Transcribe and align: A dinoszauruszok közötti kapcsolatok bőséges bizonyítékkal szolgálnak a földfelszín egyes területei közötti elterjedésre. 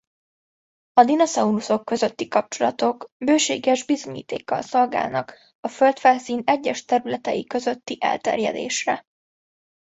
A 0.93 1.03
dinoszauruszok 1.03 1.85
közötti 1.85 2.27
kapcsolatok 2.27 3.09
bőséges 3.25 3.85
bizonyítékkal 3.85 4.61
szolgálnak 4.61 5.33
a 5.59 5.67
földfelszín 5.67 6.41
egyes 6.45 6.85
területei 6.85 7.45
közötti 7.45 7.97
elterjedésre. 7.99 9.05